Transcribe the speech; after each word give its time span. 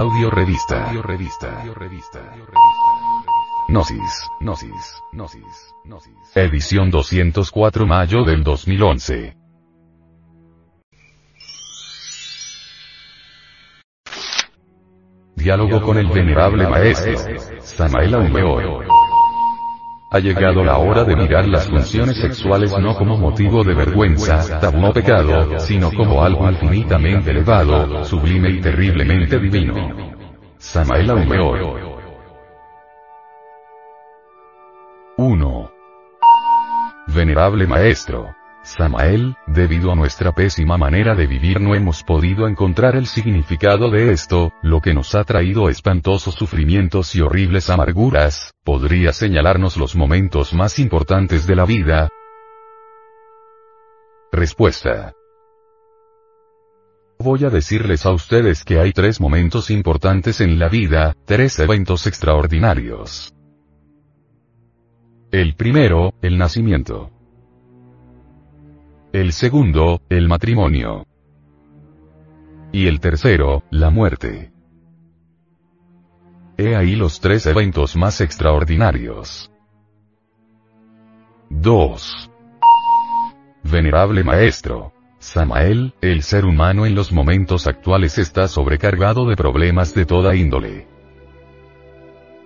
Audio 0.00 0.30
revista. 0.30 0.86
Audio 0.86 1.02
revista. 1.02 1.60
Audio 1.60 1.74
revista. 1.74 2.20
Gnosis. 3.68 4.30
Gnosis. 4.40 5.02
Gnosis. 5.12 5.74
Gnosis. 5.84 6.36
Edición 6.36 6.90
204 6.90 7.86
mayo 7.86 8.24
del 8.24 8.42
2011. 8.42 9.36
Diálogo 15.36 15.82
con 15.82 15.98
el 15.98 16.06
venerable 16.06 16.66
maestro. 16.66 17.18
Samael 17.60 18.14
Aumeor. 18.14 18.99
Ha 20.12 20.18
llegado 20.18 20.64
la 20.64 20.76
hora 20.78 21.04
de 21.04 21.14
mirar 21.14 21.46
las 21.46 21.68
funciones 21.68 22.16
sexuales 22.16 22.76
no 22.76 22.96
como 22.96 23.16
motivo 23.16 23.62
de 23.62 23.74
vergüenza, 23.74 24.58
tabú 24.58 24.86
o 24.86 24.92
pecado, 24.92 25.60
sino 25.60 25.92
como 25.92 26.24
algo 26.24 26.50
infinitamente 26.50 27.30
elevado, 27.30 28.04
sublime 28.04 28.50
y 28.50 28.60
terriblemente 28.60 29.38
divino. 29.38 30.10
Samael 30.58 31.10
Aumeor. 31.10 32.00
1. 35.16 35.72
Venerable 37.06 37.66
Maestro. 37.68 38.39
Samael, 38.62 39.36
debido 39.46 39.90
a 39.90 39.94
nuestra 39.94 40.32
pésima 40.32 40.76
manera 40.76 41.14
de 41.14 41.26
vivir 41.26 41.60
no 41.60 41.74
hemos 41.74 42.02
podido 42.02 42.46
encontrar 42.46 42.94
el 42.94 43.06
significado 43.06 43.90
de 43.90 44.12
esto, 44.12 44.52
lo 44.62 44.80
que 44.80 44.92
nos 44.92 45.14
ha 45.14 45.24
traído 45.24 45.70
espantosos 45.70 46.34
sufrimientos 46.34 47.14
y 47.14 47.22
horribles 47.22 47.70
amarguras, 47.70 48.52
¿podría 48.62 49.12
señalarnos 49.12 49.76
los 49.76 49.96
momentos 49.96 50.52
más 50.52 50.78
importantes 50.78 51.46
de 51.46 51.56
la 51.56 51.64
vida? 51.64 52.08
Respuesta. 54.30 55.14
Voy 57.18 57.44
a 57.44 57.50
decirles 57.50 58.06
a 58.06 58.12
ustedes 58.12 58.64
que 58.64 58.78
hay 58.78 58.92
tres 58.92 59.20
momentos 59.20 59.70
importantes 59.70 60.40
en 60.40 60.58
la 60.58 60.68
vida, 60.68 61.14
tres 61.24 61.58
eventos 61.58 62.06
extraordinarios. 62.06 63.34
El 65.30 65.54
primero, 65.54 66.12
el 66.22 66.38
nacimiento. 66.38 67.10
El 69.12 69.32
segundo, 69.32 70.02
el 70.08 70.28
matrimonio. 70.28 71.04
Y 72.70 72.86
el 72.86 73.00
tercero, 73.00 73.64
la 73.68 73.90
muerte. 73.90 74.52
He 76.56 76.76
ahí 76.76 76.94
los 76.94 77.18
tres 77.18 77.44
eventos 77.46 77.96
más 77.96 78.20
extraordinarios. 78.20 79.50
2. 81.48 82.30
Venerable 83.64 84.22
Maestro. 84.22 84.92
Samael, 85.18 85.92
el 86.00 86.22
ser 86.22 86.44
humano 86.44 86.86
en 86.86 86.94
los 86.94 87.10
momentos 87.10 87.66
actuales 87.66 88.16
está 88.16 88.46
sobrecargado 88.46 89.28
de 89.28 89.34
problemas 89.34 89.92
de 89.92 90.06
toda 90.06 90.36
índole. 90.36 90.86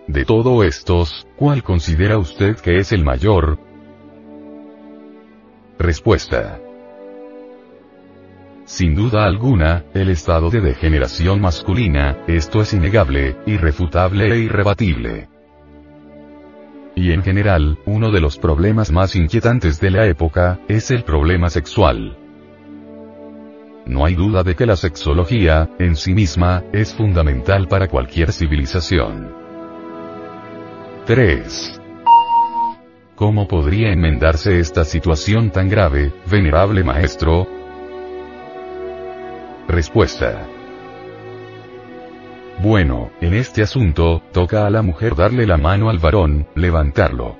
De 0.09 0.25
todos 0.25 0.65
estos, 0.65 1.27
¿cuál 1.37 1.63
considera 1.63 2.17
usted 2.17 2.57
que 2.57 2.79
es 2.79 2.93
el 2.93 3.05
mayor? 3.05 3.59
Respuesta. 5.85 6.59
Sin 8.65 8.95
duda 8.95 9.27
alguna, 9.27 9.85
el 9.93 10.09
estado 10.09 10.49
de 10.49 10.63
degeneración 10.63 11.43
masculina, 11.43 12.25
esto 12.27 12.63
es 12.63 12.73
innegable, 12.73 13.37
irrefutable 13.45 14.33
e 14.33 14.39
irrebatible. 14.39 15.29
Y 16.95 17.13
en 17.13 17.23
general, 17.23 17.79
uno 17.85 18.11
de 18.11 18.23
los 18.23 18.39
problemas 18.39 18.91
más 18.91 19.15
inquietantes 19.15 19.79
de 19.79 19.91
la 19.91 20.07
época, 20.07 20.59
es 20.69 20.91
el 20.91 21.05
problema 21.05 21.51
sexual. 21.51 22.17
No 23.85 24.07
hay 24.07 24.15
duda 24.15 24.43
de 24.43 24.57
que 24.57 24.65
la 24.65 24.77
sexología, 24.77 25.69
en 25.79 25.97
sí 25.97 26.15
misma, 26.15 26.65
es 26.73 26.95
fundamental 26.95 27.69
para 27.69 27.89
cualquier 27.89 28.33
civilización. 28.33 29.35
3. 31.05 31.84
¿Cómo 33.17 33.47
podría 33.47 33.93
enmendarse 33.93 34.59
esta 34.59 34.85
situación 34.85 35.51
tan 35.51 35.69
grave, 35.69 36.13
venerable 36.29 36.83
maestro? 36.83 37.47
Respuesta. 39.69 40.49
Bueno, 42.61 43.13
en 43.21 43.35
este 43.35 43.63
asunto, 43.63 44.21
toca 44.33 44.67
a 44.67 44.71
la 44.71 44.83
mujer 44.83 45.15
darle 45.15 45.47
la 45.47 45.57
mano 45.57 45.91
al 45.91 46.01
varón, 46.01 46.49
levantarlo. 46.57 47.37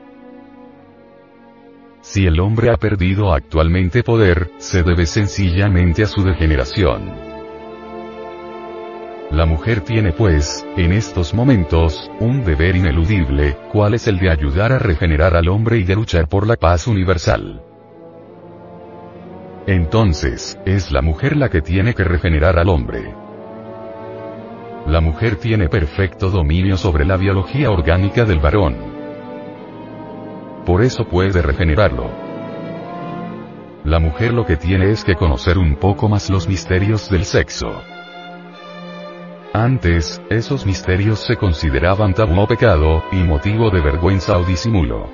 Si 2.03 2.25
el 2.25 2.39
hombre 2.39 2.71
ha 2.71 2.77
perdido 2.77 3.33
actualmente 3.33 4.05
poder, 4.05 4.53
se 4.59 4.85
debe 4.85 5.07
sencillamente 5.07 6.05
a 6.05 6.07
su 6.07 6.23
degeneración. 6.23 7.24
La 9.35 9.47
mujer 9.47 9.81
tiene 9.81 10.13
pues, 10.13 10.65
en 10.77 10.93
estos 10.93 11.35
momentos, 11.35 12.09
un 12.21 12.45
deber 12.45 12.77
ineludible, 12.77 13.57
cual 13.73 13.95
es 13.95 14.07
el 14.07 14.21
de 14.21 14.31
ayudar 14.31 14.71
a 14.71 14.79
regenerar 14.79 15.35
al 15.35 15.49
hombre 15.49 15.79
y 15.79 15.83
de 15.83 15.97
luchar 15.97 16.29
por 16.29 16.47
la 16.47 16.55
paz 16.55 16.87
universal. 16.87 17.61
Entonces, 19.67 20.57
es 20.65 20.93
la 20.93 21.03
mujer 21.03 21.37
la 21.37 21.49
que 21.49 21.63
tiene 21.63 21.95
que 21.95 22.05
regenerar 22.05 22.61
al 22.61 22.69
hombre. 22.69 23.13
La 24.87 25.01
mujer 25.01 25.35
tiene 25.35 25.69
perfecto 25.69 26.31
dominio 26.31 26.77
sobre 26.77 27.05
la 27.05 27.17
biología 27.17 27.73
orgánica 27.73 28.25
del 28.25 28.39
varón. 28.39 28.77
Por 30.65 30.85
eso 30.85 31.09
puede 31.09 31.43
regenerarlo. 31.43 32.09
La 33.83 33.99
mujer 33.99 34.33
lo 34.33 34.47
que 34.47 34.57
tiene 34.57 34.93
es 34.93 35.03
que 35.03 35.17
conocer 35.17 35.59
un 35.59 35.75
poco 35.75 36.09
más 36.09 36.31
los 36.31 36.47
misterios 36.47 37.11
del 37.11 37.25
sexo. 37.25 37.83
Antes, 39.57 40.21
esos 40.31 40.67
misterios 40.67 41.21
se 41.21 41.37
consideraban 41.37 42.13
tabú 42.13 42.41
o 42.41 42.47
pecado, 42.49 43.05
y 43.13 43.19
motivo 43.19 43.71
de 43.71 43.81
vergüenza 43.81 44.37
o 44.37 44.45
disimulo. 44.45 45.09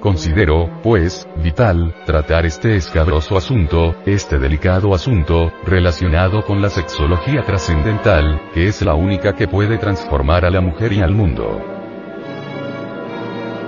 Considero, 0.00 0.80
pues, 0.82 1.28
vital, 1.36 1.94
tratar 2.06 2.46
este 2.46 2.74
escabroso 2.76 3.36
asunto, 3.36 3.94
este 4.06 4.38
delicado 4.38 4.94
asunto, 4.94 5.52
relacionado 5.66 6.46
con 6.46 6.62
la 6.62 6.70
sexología 6.70 7.44
trascendental, 7.44 8.40
que 8.54 8.68
es 8.68 8.80
la 8.80 8.94
única 8.94 9.34
que 9.34 9.46
puede 9.46 9.76
transformar 9.76 10.46
a 10.46 10.50
la 10.50 10.62
mujer 10.62 10.94
y 10.94 11.02
al 11.02 11.12
mundo. 11.12 11.60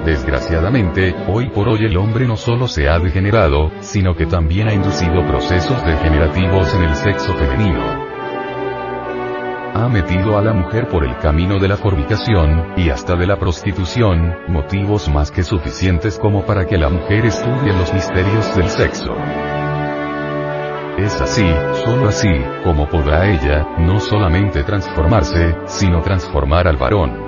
Desgraciadamente, 0.07 1.15
hoy 1.29 1.51
por 1.51 1.69
hoy 1.69 1.85
el 1.85 1.99
hombre 1.99 2.27
no 2.27 2.39
solo 2.39 2.69
se 2.69 2.89
ha 2.89 2.99
degenerado, 2.99 3.71
sino 3.81 4.17
que 4.17 4.25
también 4.25 4.69
ha 4.69 4.73
inducido 4.73 5.27
procesos 5.27 5.85
degenerativos 5.85 6.75
en 6.75 6.85
el 6.85 6.97
sexo 6.97 7.35
femenino 7.35 8.04
ha 9.75 9.89
metido 9.89 10.39
a 10.39 10.43
la 10.43 10.53
mujer 10.53 10.87
por 10.89 11.05
el 11.05 11.19
camino 11.19 11.59
de 11.59 11.67
la 11.67 11.77
fornicación, 11.77 12.75
y 12.77 12.91
hasta 12.91 13.17
de 13.17 13.27
la 13.27 13.37
prostitución, 13.37 14.37
motivos 14.47 15.09
más 15.09 15.33
que 15.33 15.43
suficientes 15.43 16.17
como 16.19 16.47
para 16.47 16.65
que 16.65 16.79
la 16.79 16.89
mujer 16.89 17.27
estudie 17.27 17.73
los 17.73 17.93
misterios 17.93 18.55
del 18.55 18.69
sexo. 18.69 19.17
Es 20.97 21.21
así, 21.21 21.45
solo 21.85 22.09
así, 22.09 22.31
como 22.63 22.89
podrá 22.89 23.29
ella, 23.29 23.67
no 23.79 23.99
solamente 23.99 24.63
transformarse, 24.63 25.57
sino 25.67 26.01
transformar 26.03 26.69
al 26.69 26.77
varón. 26.77 27.19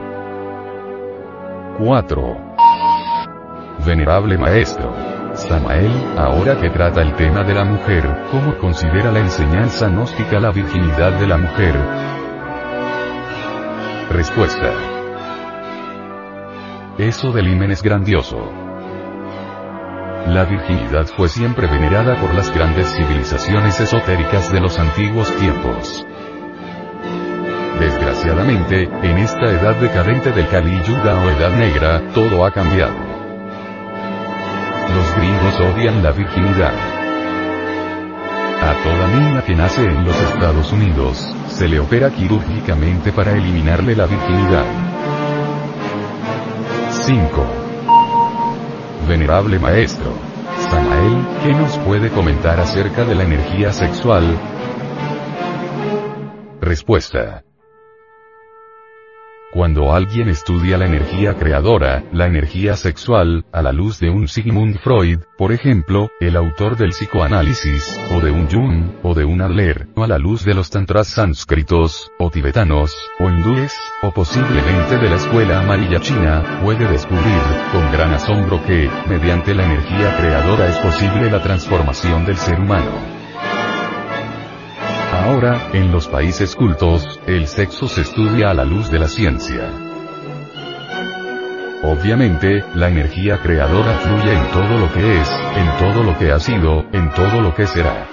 4. 1.80 2.36
Venerable 3.84 4.38
Maestro. 4.38 4.94
Samael, 5.34 5.90
ahora 6.16 6.58
que 6.60 6.70
trata 6.70 7.02
el 7.02 7.12
tema 7.14 7.42
de 7.42 7.54
la 7.54 7.64
mujer, 7.64 8.04
¿cómo 8.30 8.56
considera 8.56 9.10
la 9.10 9.18
enseñanza 9.18 9.88
gnóstica 9.88 10.38
la 10.38 10.52
virginidad 10.52 11.18
de 11.18 11.26
la 11.26 11.36
mujer? 11.36 12.05
Respuesta. 14.10 14.72
Eso 16.96 17.32
del 17.32 17.48
himen 17.48 17.72
es 17.72 17.82
grandioso. 17.82 18.38
La 20.28 20.44
virginidad 20.44 21.06
fue 21.16 21.28
siempre 21.28 21.66
venerada 21.66 22.14
por 22.20 22.32
las 22.32 22.54
grandes 22.54 22.88
civilizaciones 22.92 23.80
esotéricas 23.80 24.52
de 24.52 24.60
los 24.60 24.78
antiguos 24.78 25.34
tiempos. 25.36 26.06
Desgraciadamente, 27.80 28.84
en 28.84 29.18
esta 29.18 29.50
edad 29.50 29.74
decadente 29.74 30.30
del 30.30 30.48
Kali 30.48 30.82
Yuga 30.84 31.20
o 31.20 31.28
Edad 31.28 31.56
Negra, 31.56 32.00
todo 32.14 32.44
ha 32.44 32.52
cambiado. 32.52 32.94
Los 34.94 35.16
gringos 35.16 35.60
odian 35.60 36.02
la 36.02 36.12
virginidad. 36.12 36.95
A 38.66 38.74
toda 38.82 39.06
niña 39.06 39.44
que 39.44 39.54
nace 39.54 39.84
en 39.84 40.04
los 40.04 40.20
Estados 40.20 40.72
Unidos, 40.72 41.32
se 41.46 41.68
le 41.68 41.78
opera 41.78 42.10
quirúrgicamente 42.10 43.12
para 43.12 43.30
eliminarle 43.30 43.94
la 43.94 44.06
virginidad. 44.06 44.64
5. 46.90 47.46
Venerable 49.08 49.60
Maestro. 49.60 50.12
Samael, 50.68 51.26
¿qué 51.44 51.52
nos 51.52 51.78
puede 51.78 52.10
comentar 52.10 52.58
acerca 52.58 53.04
de 53.04 53.14
la 53.14 53.22
energía 53.22 53.72
sexual? 53.72 54.36
Respuesta. 56.60 57.45
Cuando 59.52 59.94
alguien 59.94 60.28
estudia 60.28 60.76
la 60.76 60.86
energía 60.86 61.34
creadora, 61.34 62.02
la 62.12 62.26
energía 62.26 62.76
sexual, 62.76 63.44
a 63.52 63.62
la 63.62 63.72
luz 63.72 64.00
de 64.00 64.10
un 64.10 64.26
Sigmund 64.28 64.78
Freud, 64.80 65.20
por 65.38 65.52
ejemplo, 65.52 66.10
el 66.20 66.36
autor 66.36 66.76
del 66.76 66.90
psicoanálisis, 66.90 67.98
o 68.12 68.20
de 68.20 68.32
un 68.32 68.50
Jung, 68.50 68.90
o 69.02 69.14
de 69.14 69.24
un 69.24 69.40
Adler, 69.40 69.86
o 69.94 70.02
a 70.02 70.08
la 70.08 70.18
luz 70.18 70.44
de 70.44 70.52
los 70.52 70.68
tantras 70.70 71.08
sánscritos, 71.08 72.10
o 72.18 72.28
tibetanos, 72.28 72.94
o 73.20 73.30
hindúes, 73.30 73.72
o 74.02 74.10
posiblemente 74.10 74.98
de 74.98 75.08
la 75.08 75.16
escuela 75.16 75.60
amarilla 75.60 76.00
china, 76.00 76.60
puede 76.62 76.86
descubrir, 76.88 77.40
con 77.72 77.90
gran 77.92 78.12
asombro 78.12 78.62
que, 78.66 78.90
mediante 79.08 79.54
la 79.54 79.64
energía 79.64 80.16
creadora 80.18 80.68
es 80.68 80.76
posible 80.78 81.30
la 81.30 81.42
transformación 81.42 82.26
del 82.26 82.36
ser 82.36 82.58
humano. 82.60 83.15
Ahora, 85.36 85.68
en 85.74 85.92
los 85.92 86.08
países 86.08 86.56
cultos, 86.56 87.20
el 87.26 87.46
sexo 87.46 87.88
se 87.88 88.00
estudia 88.00 88.48
a 88.48 88.54
la 88.54 88.64
luz 88.64 88.90
de 88.90 88.98
la 88.98 89.06
ciencia. 89.06 89.70
Obviamente, 91.82 92.64
la 92.74 92.88
energía 92.88 93.38
creadora 93.42 93.98
fluye 93.98 94.32
en 94.32 94.46
todo 94.46 94.78
lo 94.78 94.90
que 94.94 95.20
es, 95.20 95.30
en 95.56 95.76
todo 95.76 96.04
lo 96.04 96.18
que 96.18 96.32
ha 96.32 96.40
sido, 96.40 96.86
en 96.90 97.10
todo 97.10 97.42
lo 97.42 97.54
que 97.54 97.66
será. 97.66 98.08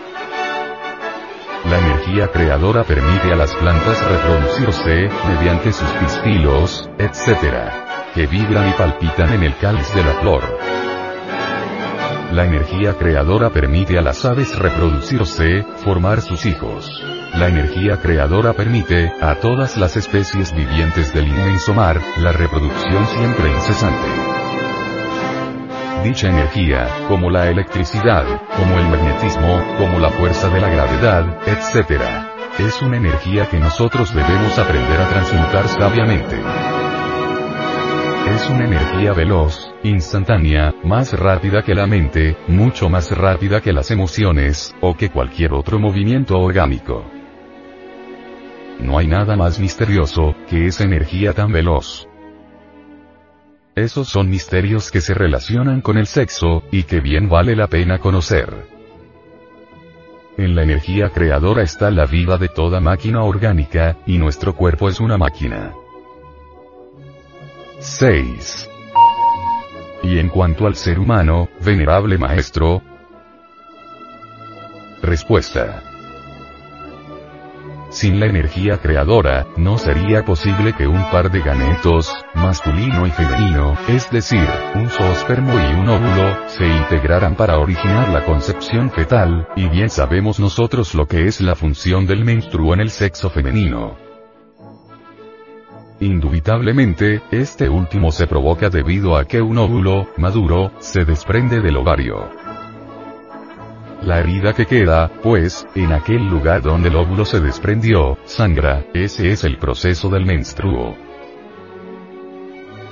La 1.64 1.80
energía 1.80 2.28
creadora 2.28 2.84
permite 2.84 3.32
a 3.32 3.38
las 3.38 3.56
plantas 3.56 4.04
reproducirse, 4.06 5.10
mediante 5.30 5.72
sus 5.72 5.90
pistilos, 5.92 6.90
etc. 6.98 7.72
Que 8.14 8.28
vibran 8.28 8.68
y 8.68 8.74
palpitan 8.74 9.32
en 9.32 9.44
el 9.44 9.56
cáliz 9.56 9.96
de 9.96 10.04
la 10.04 10.14
flor. 10.16 10.63
La 12.34 12.46
energía 12.46 12.96
creadora 12.98 13.52
permite 13.52 14.00
a 14.00 14.02
las 14.02 14.26
aves 14.26 14.58
reproducirse, 14.58 15.64
formar 15.84 16.20
sus 16.20 16.48
hijos. 16.48 16.90
La 17.36 17.48
energía 17.48 17.98
creadora 18.02 18.54
permite, 18.54 19.14
a 19.22 19.36
todas 19.36 19.78
las 19.78 19.96
especies 19.98 20.52
vivientes 20.52 21.14
del 21.14 21.28
inmenso 21.28 21.76
mar, 21.76 22.02
la 22.18 22.32
reproducción 22.32 23.06
siempre 23.06 23.52
incesante. 23.52 24.08
Dicha 26.04 26.30
energía, 26.30 26.88
como 27.08 27.30
la 27.30 27.50
electricidad, 27.50 28.26
como 28.58 28.80
el 28.80 28.88
magnetismo, 28.88 29.64
como 29.78 30.00
la 30.00 30.10
fuerza 30.10 30.50
de 30.50 30.60
la 30.60 30.70
gravedad, 30.70 31.38
etc. 31.46 32.02
Es 32.58 32.82
una 32.82 32.98
energía 32.98 33.48
que 33.48 33.60
nosotros 33.60 34.12
debemos 34.12 34.58
aprender 34.58 35.00
a 35.00 35.08
transmutar 35.08 35.68
sabiamente. 35.68 36.42
Es 38.34 38.50
una 38.50 38.66
energía 38.66 39.14
veloz, 39.14 39.73
instantánea, 39.84 40.74
más 40.84 41.14
rápida 41.18 41.64
que 41.64 41.76
la 41.76 41.88
mente, 41.88 42.38
mucho 42.48 42.90
más 42.90 43.12
rápida 43.12 43.62
que 43.62 43.74
las 43.74 43.92
emociones, 43.92 44.76
o 44.82 44.96
que 44.96 45.10
cualquier 45.10 45.54
otro 45.54 45.80
movimiento 45.80 46.40
orgánico. 46.40 47.06
No 48.80 48.98
hay 48.98 49.08
nada 49.08 49.36
más 49.36 49.60
misterioso, 49.60 50.36
que 50.50 50.66
esa 50.68 50.84
energía 50.84 51.34
tan 51.34 51.52
veloz. 51.52 52.08
Esos 53.76 54.08
son 54.08 54.30
misterios 54.30 54.92
que 54.92 55.02
se 55.02 55.14
relacionan 55.14 55.82
con 55.82 55.98
el 55.98 56.08
sexo, 56.08 56.64
y 56.72 56.84
que 56.84 57.00
bien 57.00 57.30
vale 57.30 57.56
la 57.56 57.68
pena 57.68 58.00
conocer. 58.00 58.68
En 60.38 60.56
la 60.56 60.64
energía 60.64 61.10
creadora 61.10 61.62
está 61.62 61.92
la 61.92 62.06
vida 62.06 62.38
de 62.38 62.50
toda 62.50 62.80
máquina 62.80 63.24
orgánica, 63.24 63.98
y 64.06 64.18
nuestro 64.18 64.56
cuerpo 64.56 64.90
es 64.90 65.00
una 65.00 65.18
máquina. 65.18 65.74
6. 67.80 68.70
Y 70.04 70.20
en 70.20 70.28
cuanto 70.30 70.68
al 70.68 70.76
ser 70.76 71.00
humano, 71.00 71.50
venerable 71.64 72.18
maestro. 72.18 72.82
Respuesta. 75.02 75.82
Sin 77.90 78.20
la 78.20 78.26
energía 78.26 78.80
creadora, 78.80 79.46
no 79.56 79.78
sería 79.78 80.26
posible 80.26 80.74
que 80.74 80.88
un 80.88 81.10
par 81.12 81.32
de 81.32 81.42
gametos, 81.42 82.12
masculino 82.34 83.06
y 83.06 83.12
femenino, 83.12 83.78
es 83.88 84.10
decir, 84.10 84.48
un 84.74 84.90
zoospermo 84.90 85.54
y 85.54 85.74
un 85.76 85.88
óvulo, 85.88 86.50
se 86.50 86.66
integraran 86.66 87.36
para 87.36 87.60
originar 87.60 88.10
la 88.10 88.26
concepción 88.26 88.90
fetal, 88.90 89.48
y 89.56 89.70
bien 89.70 89.90
sabemos 89.90 90.40
nosotros 90.40 90.96
lo 90.96 91.08
que 91.08 91.28
es 91.28 91.40
la 91.40 91.56
función 91.56 92.08
del 92.08 92.26
menstruo 92.26 92.74
en 92.74 92.82
el 92.82 92.90
sexo 92.90 93.30
femenino. 93.30 94.03
Indubitablemente, 96.04 97.22
este 97.32 97.70
último 97.70 98.12
se 98.12 98.28
provoca 98.28 98.70
debido 98.70 99.16
a 99.16 99.24
que 99.24 99.42
un 99.42 99.58
óvulo, 99.58 100.10
maduro, 100.18 100.74
se 100.80 101.06
desprende 101.06 101.62
del 101.62 101.78
ovario. 101.78 102.30
La 104.02 104.20
herida 104.20 104.52
que 104.52 104.66
queda, 104.66 105.10
pues, 105.24 105.66
en 105.76 105.94
aquel 105.94 106.28
lugar 106.28 106.62
donde 106.62 106.90
el 106.90 106.98
óvulo 106.98 107.24
se 107.24 107.40
desprendió, 107.40 108.18
sangra, 108.26 108.84
ese 108.94 109.32
es 109.32 109.46
el 109.46 109.58
proceso 109.58 110.10
del 110.10 110.26
menstruo. 110.26 110.98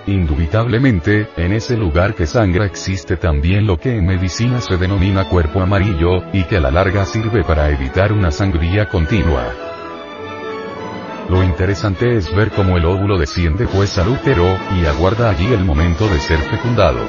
Indubitablemente, 0.08 1.28
en 1.36 1.52
ese 1.52 1.76
lugar 1.76 2.16
que 2.16 2.26
sangra 2.26 2.66
existe 2.66 3.18
también 3.18 3.68
lo 3.68 3.78
que 3.78 3.98
en 3.98 4.06
medicina 4.06 4.62
se 4.62 4.78
denomina 4.78 5.28
cuerpo 5.28 5.60
amarillo, 5.60 6.24
y 6.32 6.46
que 6.46 6.56
a 6.56 6.62
la 6.62 6.72
larga 6.72 7.04
sirve 7.04 7.44
para 7.44 7.70
evitar 7.72 8.14
una 8.14 8.32
sangría 8.32 8.88
continua. 8.88 9.71
Lo 11.32 11.42
interesante 11.46 12.18
es 12.18 12.36
ver 12.36 12.52
cómo 12.52 12.76
el 12.76 12.84
óvulo 12.84 13.18
desciende 13.18 13.66
pues 13.66 13.98
al 13.98 14.10
útero, 14.10 14.58
y 14.76 14.86
aguarda 14.86 15.30
allí 15.30 15.54
el 15.54 15.64
momento 15.64 16.10
de 16.10 16.20
ser 16.20 16.40
fecundado. 16.40 17.00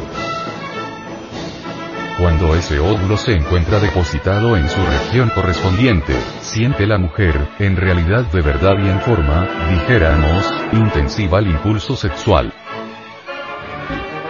Cuando 2.20 2.54
ese 2.54 2.78
óvulo 2.78 3.16
se 3.16 3.32
encuentra 3.32 3.80
depositado 3.80 4.56
en 4.56 4.69
su 4.69 4.78
región 4.78 5.28
correspondiente, 5.30 6.14
siente 6.40 6.86
la 6.86 6.98
mujer, 6.98 7.34
en 7.58 7.74
realidad 7.74 8.24
de 8.26 8.42
verdad 8.42 8.76
y 8.78 8.88
en 8.88 9.00
forma, 9.00 9.48
dijéramos, 9.70 10.54
intensiva 10.70 11.40
el 11.40 11.48
impulso 11.48 11.96
sexual. 11.96 12.54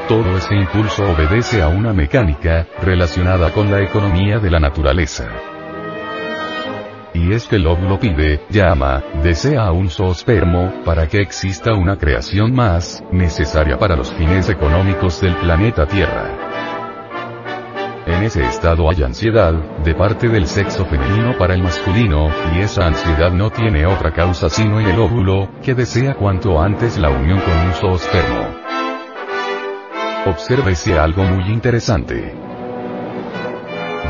Todo 0.09 0.39
ese 0.39 0.55
impulso 0.55 1.05
obedece 1.05 1.61
a 1.61 1.69
una 1.69 1.93
mecánica, 1.93 2.67
relacionada 2.81 3.53
con 3.53 3.71
la 3.71 3.83
economía 3.83 4.39
de 4.39 4.51
la 4.51 4.59
naturaleza 4.59 5.52
y 7.15 7.33
es 7.33 7.47
que 7.47 7.57
el 7.57 7.67
óvulo 7.67 7.99
pide, 7.99 8.41
llama, 8.49 9.03
desea 9.23 9.67
a 9.67 9.73
un 9.73 9.91
zoospermo, 9.91 10.83
para 10.85 11.07
que 11.07 11.21
exista 11.21 11.75
una 11.75 11.97
creación 11.97 12.55
más, 12.55 13.03
necesaria 13.13 13.79
para 13.79 13.97
los 13.97 14.13
fines 14.13 14.49
económicos 14.49 15.21
del 15.21 15.35
planeta 15.37 15.87
Tierra. 15.87 16.39
En 18.07 18.25
ese 18.25 18.43
estado 18.43 18.91
hay 18.91 19.03
ansiedad, 19.03 19.53
de 19.85 19.95
parte 19.95 20.29
del 20.29 20.47
sexo 20.47 20.85
femenino 20.87 21.37
para 21.39 21.55
el 21.55 21.63
masculino, 21.63 22.31
y 22.55 22.61
esa 22.61 22.87
ansiedad 22.87 23.31
no 23.31 23.51
tiene 23.51 23.87
otra 23.87 24.13
causa 24.13 24.49
sino 24.49 24.81
en 24.81 24.89
el 24.89 24.99
óvulo, 24.99 25.49
que 25.63 25.75
desea 25.75 26.15
cuanto 26.15 26.61
antes 26.61 26.99
la 26.99 27.11
unión 27.11 27.41
con 27.41 27.57
un 27.59 27.73
zoospermo. 27.75 28.47
Obsérvese 30.27 30.99
algo 30.99 31.25
muy 31.25 31.53
interesante 31.53 32.52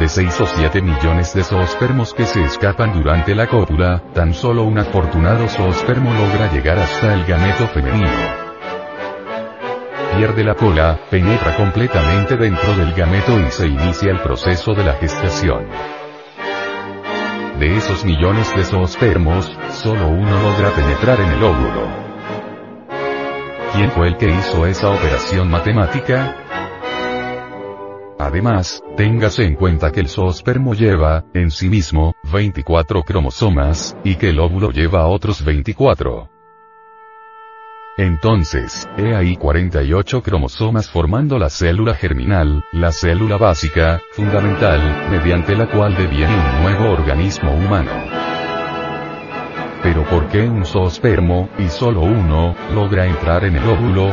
de 0.02 0.08
6 0.08 0.40
o 0.40 0.46
7 0.46 0.82
millones 0.82 1.32
de 1.32 1.44
zoospermos 1.44 2.12
que 2.12 2.26
se 2.26 2.42
escapan 2.42 2.92
durante 2.92 3.36
la 3.36 3.46
cópula, 3.46 4.02
tan 4.12 4.34
solo 4.34 4.64
un 4.64 4.76
afortunado 4.76 5.46
zoospermo 5.46 6.12
logra 6.12 6.50
llegar 6.50 6.76
hasta 6.80 7.14
el 7.14 7.24
gameto 7.24 7.68
femenino. 7.68 8.10
Pierde 10.16 10.42
la 10.42 10.56
cola, 10.56 10.98
penetra 11.08 11.54
completamente 11.54 12.36
dentro 12.36 12.74
del 12.74 12.92
gameto 12.94 13.38
y 13.38 13.48
se 13.52 13.68
inicia 13.68 14.10
el 14.10 14.18
proceso 14.18 14.74
de 14.74 14.82
la 14.82 14.94
gestación. 14.94 15.68
De 17.60 17.76
esos 17.76 18.04
millones 18.04 18.52
de 18.56 18.64
zoospermos, 18.64 19.56
solo 19.70 20.08
uno 20.08 20.42
logra 20.42 20.70
penetrar 20.70 21.20
en 21.20 21.30
el 21.30 21.44
óvulo. 21.44 21.86
¿Quién 23.72 23.92
fue 23.92 24.08
el 24.08 24.16
que 24.16 24.30
hizo 24.30 24.66
esa 24.66 24.90
operación 24.90 25.48
matemática? 25.48 26.34
Además, 28.22 28.84
téngase 28.96 29.42
en 29.42 29.56
cuenta 29.56 29.90
que 29.90 29.98
el 29.98 30.08
zoospermo 30.08 30.74
lleva, 30.74 31.24
en 31.34 31.50
sí 31.50 31.68
mismo, 31.68 32.14
24 32.32 33.02
cromosomas, 33.02 33.96
y 34.04 34.14
que 34.14 34.28
el 34.28 34.38
óvulo 34.38 34.70
lleva 34.70 35.08
otros 35.08 35.44
24. 35.44 36.28
Entonces, 37.98 38.88
he 38.96 39.16
ahí 39.16 39.36
48 39.36 40.22
cromosomas 40.22 40.88
formando 40.88 41.36
la 41.36 41.50
célula 41.50 41.96
germinal, 41.96 42.64
la 42.70 42.92
célula 42.92 43.38
básica, 43.38 44.00
fundamental, 44.12 45.10
mediante 45.10 45.56
la 45.56 45.68
cual 45.68 45.96
deviene 45.96 46.32
un 46.32 46.62
nuevo 46.62 46.92
organismo 46.92 47.52
humano. 47.52 47.90
Pero 49.82 50.04
¿por 50.04 50.28
qué 50.28 50.48
un 50.48 50.64
zoospermo, 50.64 51.48
y 51.58 51.66
solo 51.66 52.02
uno, 52.02 52.54
logra 52.72 53.04
entrar 53.04 53.44
en 53.44 53.56
el 53.56 53.68
óvulo? 53.68 54.12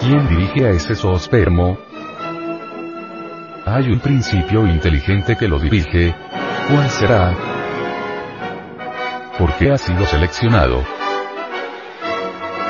¿Quién 0.00 0.28
dirige 0.28 0.66
a 0.66 0.70
ese 0.70 0.94
zoospermo? 0.94 1.76
Hay 3.66 3.90
un 3.90 3.98
principio 3.98 4.66
inteligente 4.66 5.36
que 5.36 5.48
lo 5.48 5.58
dirige. 5.58 6.14
¿Cuál 6.68 6.90
será? 6.90 7.34
¿Por 9.38 9.54
qué 9.54 9.72
ha 9.72 9.78
sido 9.78 10.04
seleccionado? 10.04 10.84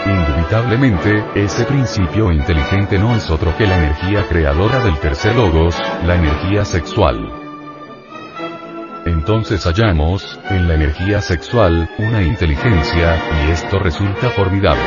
Indubitablemente, 0.07 1.25
ese 1.35 1.65
principio 1.65 2.31
inteligente 2.31 2.97
no 2.97 3.17
es 3.17 3.29
otro 3.29 3.57
que 3.57 3.67
la 3.67 3.77
energía 3.77 4.25
creadora 4.29 4.79
del 4.85 4.97
tercer 5.01 5.35
logos, 5.35 5.77
la 6.07 6.15
energía 6.15 6.65
sexual. 6.65 7.33
Entonces 9.05 9.65
hallamos, 9.65 10.39
en 10.49 10.69
la 10.69 10.75
energía 10.75 11.21
sexual, 11.21 11.91
una 11.99 12.23
inteligencia, 12.23 13.19
y 13.45 13.51
esto 13.51 13.81
resulta 13.81 14.31
formidable. 14.31 14.83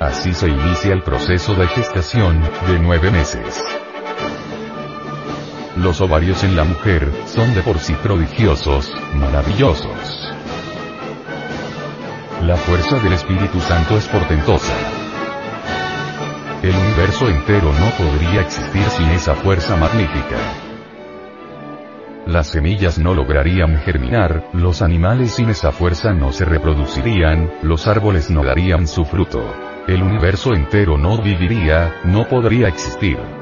Así 0.00 0.34
se 0.34 0.48
inicia 0.48 0.92
el 0.92 1.02
proceso 1.02 1.54
de 1.54 1.68
gestación, 1.68 2.40
de 2.66 2.78
nueve 2.80 3.12
meses. 3.12 3.62
Los 5.78 6.00
ovarios 6.00 6.42
en 6.42 6.56
la 6.56 6.64
mujer, 6.64 7.08
son 7.26 7.54
de 7.54 7.62
por 7.62 7.78
sí 7.78 7.94
prodigiosos, 8.02 8.92
maravillosos. 9.14 10.32
La 12.42 12.56
fuerza 12.56 12.98
del 12.98 13.12
Espíritu 13.12 13.60
Santo 13.60 13.96
es 13.96 14.06
portentosa. 14.08 14.74
El 16.64 16.74
universo 16.74 17.28
entero 17.28 17.72
no 17.72 17.90
podría 17.96 18.40
existir 18.40 18.82
sin 18.90 19.06
esa 19.10 19.36
fuerza 19.36 19.76
magnífica. 19.76 20.36
Las 22.26 22.48
semillas 22.48 22.98
no 22.98 23.14
lograrían 23.14 23.78
germinar, 23.78 24.48
los 24.52 24.82
animales 24.82 25.30
sin 25.34 25.50
esa 25.50 25.70
fuerza 25.70 26.12
no 26.12 26.32
se 26.32 26.44
reproducirían, 26.44 27.52
los 27.62 27.86
árboles 27.86 28.30
no 28.30 28.42
darían 28.42 28.88
su 28.88 29.04
fruto. 29.04 29.44
El 29.86 30.02
universo 30.02 30.54
entero 30.54 30.98
no 30.98 31.22
viviría, 31.22 32.00
no 32.04 32.26
podría 32.26 32.66
existir. 32.66 33.37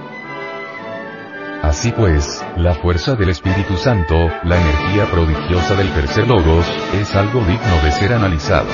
Así 1.63 1.93
pues, 1.93 2.45
la 2.57 2.75
fuerza 2.75 3.15
del 3.15 3.31
Espíritu 3.31 3.77
Santo, 3.77 4.29
la 4.45 4.57
energía 4.61 5.07
prodigiosa 5.11 5.75
del 5.75 5.91
tercer 5.93 6.27
logos, 6.27 6.67
es 6.95 7.15
algo 7.15 7.41
digno 7.41 7.83
de 7.83 7.93
ser 7.93 8.13
analizado. 8.13 8.69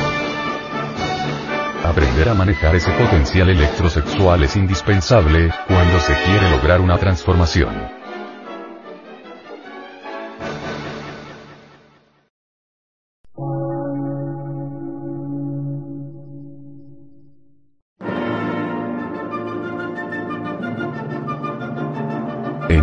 Aprender 1.85 2.29
a 2.29 2.35
manejar 2.35 2.77
ese 2.77 2.91
potencial 2.93 3.51
electrosexual 3.51 4.43
es 4.45 4.57
indispensable, 4.57 5.53
cuando 5.67 5.99
se 6.01 6.15
quiere 6.25 6.51
lograr 6.51 6.81
una 6.81 6.99
transformación. 6.99 8.02